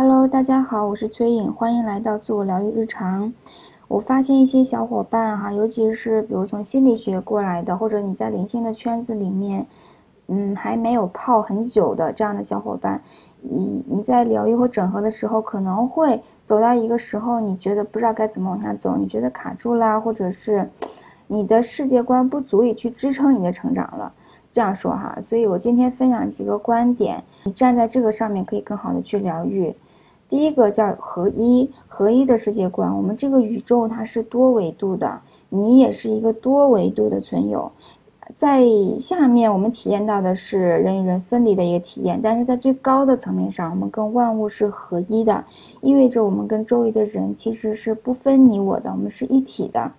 [0.00, 3.34] Hello，大家好，我是崔颖，欢迎来到自我疗愈日常。
[3.88, 9.66] 我发现一些小伙伴哈，尤其是比如从心理学过来的，或者你在灵性的圈子里面，
[10.28, 13.02] 嗯，还没有泡很久的这样的小伙伴，
[13.40, 20.70] 你你在疗愈或整合的时候，可能会走到一个时候，你觉得不知道该怎么往下走，你觉得卡住啦，或者是
[21.26, 24.12] 你的世界观不足以去支撑你的成长了。
[24.52, 29.74] 这样说哈，所以我今天分享几个观点，你站在这个上面可以更好的去疗愈。
[30.28, 32.96] 第一个叫合一，合一的世界观。
[32.96, 37.72] 我们这个宇宙它是多维度的，你也是一个多维度的存有。
[38.34, 38.62] 在
[39.00, 45.42] 下面我们体验到的是人与人分离的一个体验，但是在最高的层面上，我们跟万物是合一的，
[45.80, 49.90] 意味着我们跟周围的人其实是不分你我的，我们是一体的。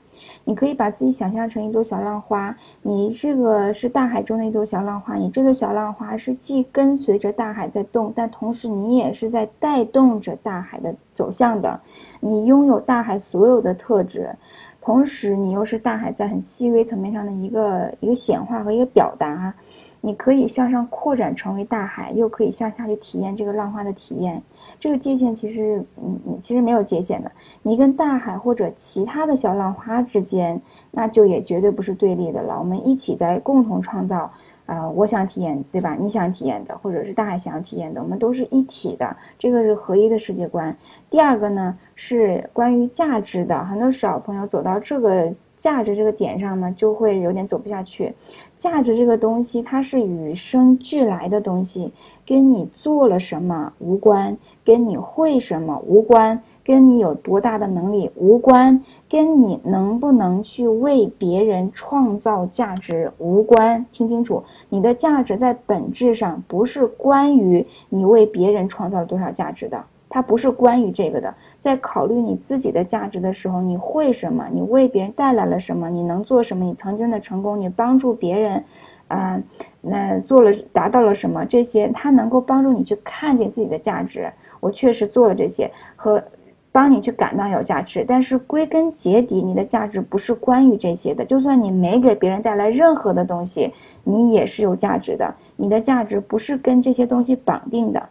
[0.49, 11.79] 你可以把自己想象成一朵小浪花，你这个是大海中的一朵小浪花，你这个小浪花是既跟随着大海在动，但同时你也是在带动着大海的走向的。
[12.19, 14.35] 你拥有大海所有的特质，
[14.81, 19.53] 同时你又是大海在很细微层面上的一个一个显化和一个表达。
[20.01, 24.41] 你可以向上扩展成为大海，又可以向下去体验这个浪花的体验。
[24.79, 27.31] 这个界限其实，嗯，其实没有界限的。
[27.63, 30.61] 你跟大海或者其他的小浪花之间，
[30.91, 32.57] 那就也绝对不是对立的了。
[32.57, 34.31] 我们一起在共同创造，
[34.65, 35.97] 啊，我想体验，对吧？
[35.99, 39.15] 你想体验的，或者是大海想要体验的，我们都是一体的。
[39.37, 40.75] 这个是合一的世界观。
[41.09, 43.65] 第二个呢，是关于价值的。
[43.65, 48.13] 很多小朋友走到这个价值这个点上呢，就会有点走不下去。
[48.57, 51.93] 价值这个东西，它是与生俱来的东西，
[52.25, 54.35] 跟你做了什么无关，
[54.65, 63.85] 跟你会什么无关，跟你有多大的能力无关，跟你能不能去为别人创造价值无关。
[63.91, 69.85] 听清楚，你的价值在本质上不是关于你为别人创造了多少价值的。
[70.11, 74.47] 它不是关于这个的，在考虑你自己的价值的时候，你会什么？
[74.51, 75.89] 你为别人带来了什么？
[75.89, 76.63] 你能做什么？
[76.63, 78.63] 你曾经的成功，你帮助别人，
[79.09, 79.41] 啊，
[79.81, 81.45] 那做了达到了什么？
[81.45, 84.31] 这些它能够帮助你去看见自己的价值。
[84.61, 86.23] 我确实做了这些，和
[86.71, 88.05] 帮你去感到有价值。
[88.07, 91.25] 但是归根结底，你的价值不是关于这些的。
[91.25, 93.73] 就算你没给别人带来任何的东西，
[94.03, 95.35] 你也是有价值的。
[95.57, 98.09] 你的价值不是跟这些东西绑定的。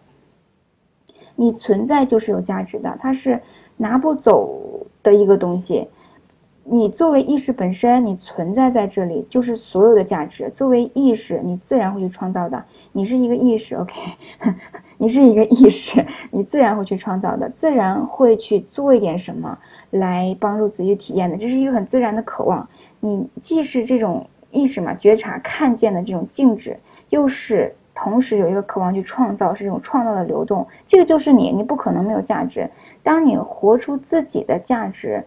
[1.40, 3.40] 你存在就是有价值的，它是
[3.76, 5.86] 拿不走的一个东西。
[6.64, 10.50] 你作为意识本身，你存在在这里就是所有的价值。
[10.52, 12.64] 作为意识，你自然会去创造的。
[12.90, 13.94] 你是一个意识，OK？
[14.98, 19.56] 你是一个意识，你自然会去创造的，自然会去做一点什么
[19.90, 21.36] 来帮助自己体验的。
[21.36, 22.68] 这是一个很自然的渴望。
[22.98, 26.76] 你既是这种意识嘛，觉察、看见的这种静止，
[27.10, 27.76] 又是。
[28.00, 32.70] 同时有一个渴望去创造，是一种创造的流动，这个就是你，你不可能没有价值。
[33.02, 35.24] 当你活出自己的价值，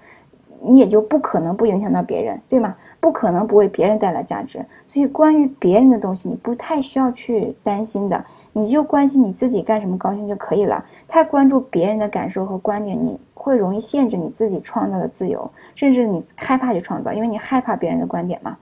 [0.61, 2.77] 你也就不可能不影响到别人，对吗？
[3.01, 4.63] 不可能不为别人带来价值。
[4.87, 8.23] 所以关于别人的东西，你不太需要去担心的，
[8.53, 10.85] 你就关心你自己干什么高兴就可以了。
[11.09, 18.57] 太关注别人的感受和观点，你会容易限制你自己创造的自由，甚至你害怕去创造，因为你害怕别人的观点嘛。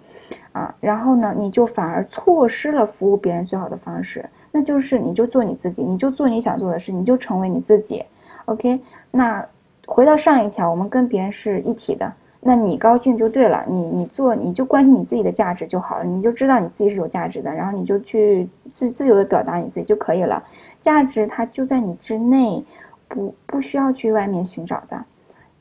[0.59, 8.03] 啊，然后呢，你就反而错失了服务别人最好的方式，那就是你就做你自己，你就做你想做的事，你就成为你自己。
[8.43, 8.77] OK，
[9.09, 9.45] 那
[9.87, 12.11] 回到上一条，我们跟别人是一体的，
[12.41, 20.43] 那你高兴就对了，你你做你就关心你自己的价值就好了，你就知道你自己是有价值的，然后你就去自自由的表达你自己就可以了，
[20.81, 22.61] 价值它就在你之内，
[23.07, 25.05] 不不需要去外面寻找的。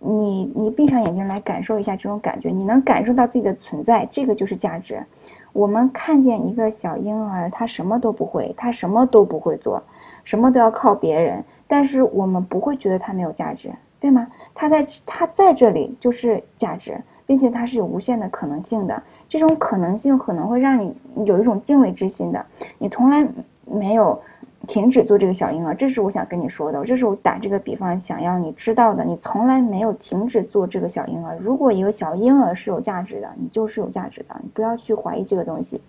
[0.01, 5.05] 你你闭上眼睛来感受一下这种感觉，你能感受到自己的存在，这个就是价值。
[5.53, 9.83] 我们看见一个小婴儿，他什么都不会，他什么都不会做，
[10.23, 14.29] 什么都要靠别人，但是我们不会觉得他没有价值，对吗？
[14.55, 19.03] 他在他在这里就是价值，并且他是有无限的可能性的。
[19.29, 20.95] 这种可能性可能会让你
[21.25, 22.47] 有一种敬畏之心的，
[22.79, 23.27] 你从来
[23.65, 24.21] 没有。
[24.69, 26.85] 停止做这个小婴儿，这是我想跟你说的。
[26.85, 29.03] 这是我打这个比方想要你知道的。
[29.03, 31.37] 你从来没有停止做这个小婴儿。
[31.41, 34.37] 如果一个小婴儿是有价值的，你就是有价值的。
[34.43, 35.81] 你不要去怀疑这个东西。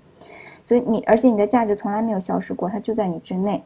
[0.64, 3.64] 所以你，而且你的价值从来没有消失过，它就在你之内。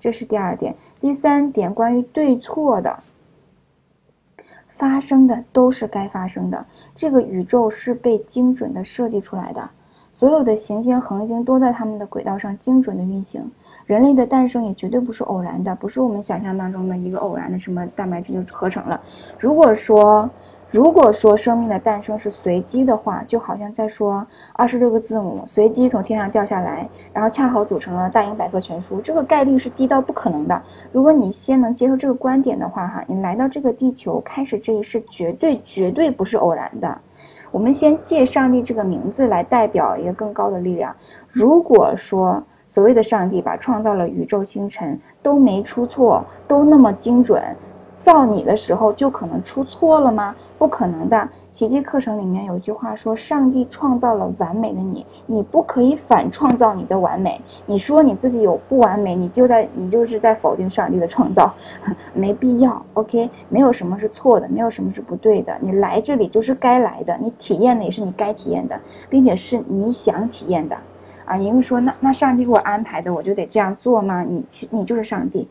[0.00, 0.74] 这是第二点。
[1.00, 2.98] 第三点，关于对错的，
[4.68, 6.66] 发生的都是该发生的。
[6.94, 9.70] 这个宇宙是被精准的设计出来的，
[10.16, 13.50] 所有的行星、恒星都在他们的轨道上精准的运行。
[13.84, 18.98] 人类的诞生也绝对不是偶然的，不是我们想象当中的一个偶然的什么蛋白质就合成了。
[19.38, 20.30] 如果说
[20.70, 30.62] 如果说生命的诞生是随机的话，就好像在说二十六个字母随机从天上掉下来，然后恰好组成了大英百科全书，这个概率是低到不可能的。
[30.92, 36.98] 如果你先能接受这个观点的话，哈，你来到这个地球开始这一世，绝对绝对不是偶然的。
[37.50, 40.94] 我们先借上帝这个名字来代表一个更高的力量。
[41.30, 47.42] 如果说所谓的上帝把创造了宇宙星辰都没出错，都那么精准。
[47.96, 50.34] 造你的时候就可能出错了吗？
[50.58, 51.28] 不可能的。
[51.50, 57.40] 奇迹课程里面有句话说：“上帝创造了完美的你，你不可以反创造你的完美。
[57.64, 61.52] 你说你自己有不完美，你就在你就是在否定上帝的创造，
[62.12, 62.84] 没必要。
[62.92, 65.56] OK，没有什么是错的，没有什么是不对的。
[65.60, 68.78] 你来这里就是该来的，你体验的也是你该体验的，
[69.08, 70.76] 并且是你想体验的。”
[71.24, 74.22] 啊，你会说那那上帝给我安排的，我就得这样做吗？
[74.22, 75.48] 你其你就是上帝，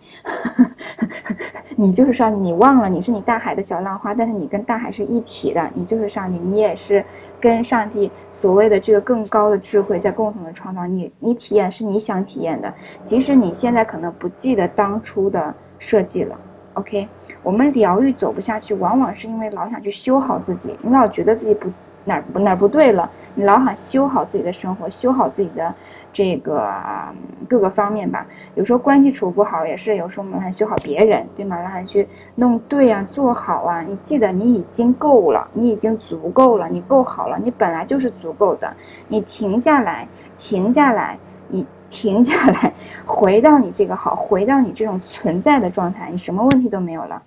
[1.75, 2.39] 你就是上帝。
[2.39, 7.03] 你忘了你是你大海的小浪花，但是你跟大海是一体的，你就是上帝，你也是
[7.39, 10.85] 跟上帝所谓的这个更高的智慧在共同的创造。
[10.85, 12.73] 你你体验是你想体验的，
[13.03, 16.35] 即使你现在可能不记得当初的设计了。
[16.73, 17.07] OK，
[17.43, 21.69] 我们疗愈走不下去，往往是因为老想去修好自己，你老觉得自己不。
[22.07, 23.09] 哪不哪不对了？
[23.35, 25.73] 你老喊修好自己的生活，修好自己的
[26.13, 26.73] 这个
[27.47, 28.25] 各个方面吧。
[28.55, 31.59] 有时候关系处不好也是，有时候我们还修好别人，对吗？
[31.59, 33.81] 然后去弄对啊，做好啊。
[33.81, 38.73] 你记得你已经够了，你已经足够了，你够好了，你本来就是足够的。
[39.09, 41.17] 你停下来，停下来，
[41.49, 42.73] 你停下来，
[43.05, 47.21] 回到你这个好，回到你这种存在的状态，你什么问题都没有了。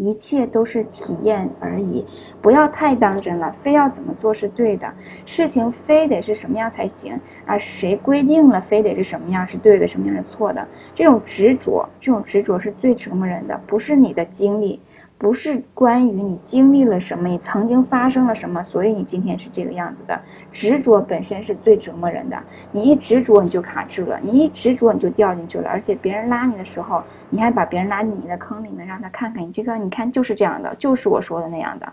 [0.00, 2.02] 一切都是体验而已，
[2.40, 4.90] 不要太当真了，非要怎么做是对的，
[5.26, 7.58] 事情非得是什么样才行啊？
[7.58, 10.66] 谁规定了非得是什么样是对的，什么样是错的？
[10.94, 14.80] 这种执着，这种执着是最折磨人的，不是你的经历。
[15.20, 20.18] 不是关于你经历了什么，你曾经发生了什么，所以你今天是这个样子的。
[20.50, 31.86] 执着本身是最折磨人的，你一执着你就卡住了，你一执着你就掉进去了，而且别人拉你的时候，你还把别人拉进你的坑里面，让他看看你这个，你看就是这样的，就是我说的那样的。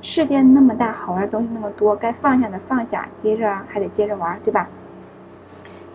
[0.00, 4.68] 世界那么大，好玩的东西那么多，该放下的放下，接着还得接着玩，对吧？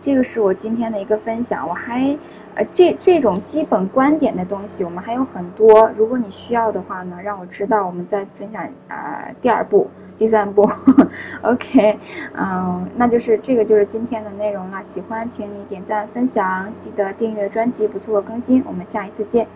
[0.00, 2.16] 这个是我今天的一个分享，我还，
[2.54, 5.90] 呃，这这种基本观点的东西，我们还有很多。
[5.96, 10.70] 如果你需要的话呢，让我知道，我们再分享啊第二步、第三步。
[11.42, 11.98] OK，
[12.34, 14.82] 嗯，那就是这个就是今天的内容了。
[14.82, 18.62] 喜欢请你点赞分享，记得订阅专辑，不错过更新。
[18.66, 19.46] 我们下一次见。